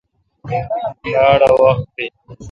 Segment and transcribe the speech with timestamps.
[1.03, 2.13] باڑ اؘ وحت بیل۔